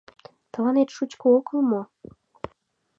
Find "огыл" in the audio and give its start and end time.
1.37-1.59